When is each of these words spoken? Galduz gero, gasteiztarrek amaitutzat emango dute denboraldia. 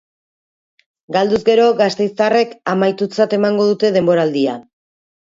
Galduz 1.17 1.41
gero, 1.49 1.67
gasteiztarrek 1.81 2.55
amaitutzat 2.73 3.37
emango 3.39 3.69
dute 3.73 3.93
denboraldia. 3.99 4.57